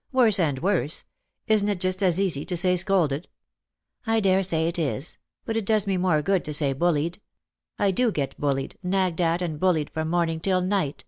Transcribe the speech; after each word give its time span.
"Worse 0.12 0.38
and 0.38 0.60
worse. 0.60 1.02
Isn't 1.48 1.68
it 1.68 1.80
just 1.80 2.04
as 2.04 2.20
easy 2.20 2.44
to 2.44 2.56
say 2.56 2.76
scolded?"" 2.76 3.26
I 4.14 4.20
daresay 4.20 4.68
it 4.68 4.78
is; 4.78 5.18
but 5.44 5.56
it 5.56 5.64
does 5.64 5.88
me 5.88 5.96
more 5.96 6.22
good 6.22 6.44
to 6.44 6.54
say 6.54 6.72
bullied. 6.72 7.20
I 7.80 7.90
do 7.90 8.12
get 8.12 8.40
bullied, 8.40 8.78
nagged 8.84 9.20
at 9.20 9.42
and 9.42 9.58
bullied 9.58 9.90
from 9.90 10.08
morning 10.08 10.38
till 10.38 10.60
night. 10.60 11.04